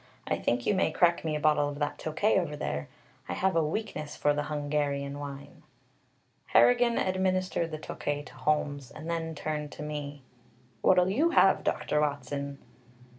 "I 0.25 0.39
think 0.39 0.65
you 0.65 0.73
may 0.73 0.89
crack 0.91 1.23
me 1.23 1.35
a 1.35 1.39
bottle 1.39 1.69
of 1.69 1.77
that 1.77 1.99
Tokay 1.99 2.39
over 2.39 2.55
there. 2.55 2.87
I 3.29 3.33
have 3.33 3.55
a 3.55 3.63
weakness 3.63 4.15
for 4.17 4.33
the 4.33 4.45
Hungarian 4.45 5.19
wine." 5.19 5.61
Harrigan 6.47 6.97
administered 6.97 7.69
the 7.69 7.77
Tokay 7.77 8.23
to 8.25 8.33
Holmes, 8.33 8.89
and 8.89 9.07
then 9.07 9.35
turned 9.35 9.71
to 9.73 9.83
me: 9.83 10.23
"What'll 10.81 11.09
you 11.11 11.29
have, 11.29 11.63
Doctor 11.63 12.01
Watson?" 12.01 12.57